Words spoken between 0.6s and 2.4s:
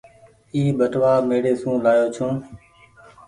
ٻٽوآ ميڙي سون لآيو ڇون۔